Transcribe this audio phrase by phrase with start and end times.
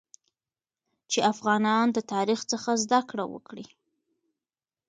[1.11, 3.65] چې افغانان د تاریخ څخه زده کړه وکړي